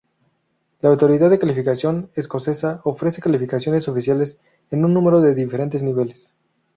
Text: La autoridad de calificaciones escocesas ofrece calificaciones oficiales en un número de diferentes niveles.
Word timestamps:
La 0.79 0.89
autoridad 0.89 1.29
de 1.29 1.37
calificaciones 1.37 2.09
escocesas 2.15 2.81
ofrece 2.83 3.21
calificaciones 3.21 3.87
oficiales 3.87 4.41
en 4.71 4.83
un 4.83 4.95
número 4.95 5.21
de 5.21 5.35
diferentes 5.35 5.83
niveles. 5.83 6.33